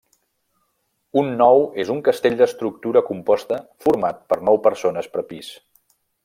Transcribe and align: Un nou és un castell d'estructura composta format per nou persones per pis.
Un 1.21 1.27
nou 1.41 1.61
és 1.83 1.91
un 1.95 2.01
castell 2.07 2.37
d'estructura 2.39 3.05
composta 3.11 3.61
format 3.85 4.25
per 4.33 4.41
nou 4.49 4.59
persones 4.71 5.11
per 5.17 5.27
pis. 5.35 5.53